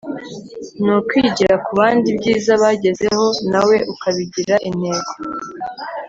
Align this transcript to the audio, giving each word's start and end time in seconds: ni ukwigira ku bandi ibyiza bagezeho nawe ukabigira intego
ni 0.83 0.91
ukwigira 0.99 1.55
ku 1.65 1.71
bandi 1.79 2.05
ibyiza 2.13 2.51
bagezeho 2.63 3.25
nawe 3.51 3.75
ukabigira 3.93 4.55
intego 4.69 5.11